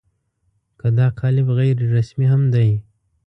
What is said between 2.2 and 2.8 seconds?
هم دی.